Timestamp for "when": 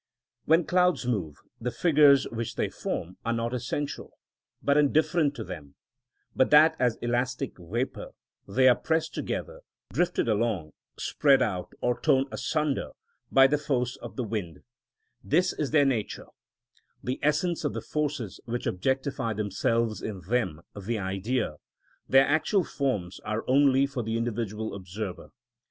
0.45-0.61